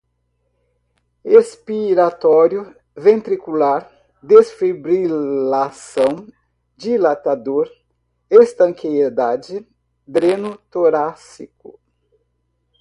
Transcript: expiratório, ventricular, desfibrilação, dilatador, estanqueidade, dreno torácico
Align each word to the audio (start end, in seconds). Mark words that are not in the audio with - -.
expiratório, 1.23 2.75
ventricular, 2.97 3.87
desfibrilação, 4.19 6.25
dilatador, 6.75 7.69
estanqueidade, 8.27 9.63
dreno 10.07 10.57
torácico 10.71 11.79